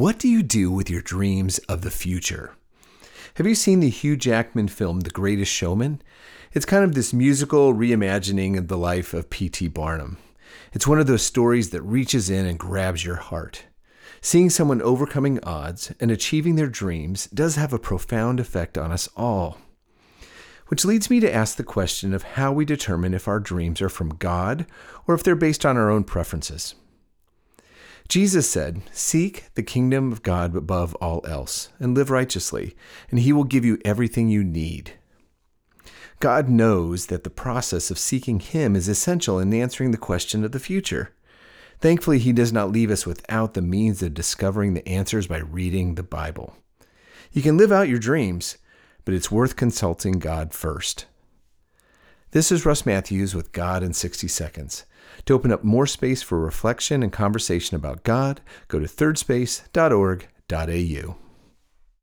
[0.00, 2.54] What do you do with your dreams of the future?
[3.34, 6.00] Have you seen the Hugh Jackman film The Greatest Showman?
[6.54, 9.68] It's kind of this musical reimagining of the life of P.T.
[9.68, 10.16] Barnum.
[10.72, 13.64] It's one of those stories that reaches in and grabs your heart.
[14.22, 19.06] Seeing someone overcoming odds and achieving their dreams does have a profound effect on us
[19.18, 19.58] all.
[20.68, 23.90] Which leads me to ask the question of how we determine if our dreams are
[23.90, 24.64] from God
[25.06, 26.74] or if they're based on our own preferences.
[28.10, 32.74] Jesus said, Seek the kingdom of God above all else, and live righteously,
[33.08, 34.94] and he will give you everything you need.
[36.18, 40.50] God knows that the process of seeking him is essential in answering the question of
[40.50, 41.14] the future.
[41.78, 45.94] Thankfully, He does not leave us without the means of discovering the answers by reading
[45.94, 46.56] the Bible.
[47.32, 48.58] You can live out your dreams,
[49.04, 51.06] but it's worth consulting God first.
[52.32, 54.84] This is Russ Matthews with God in 60 Seconds.
[55.26, 61.29] To open up more space for reflection and conversation about God, go to thirdspace.org.au.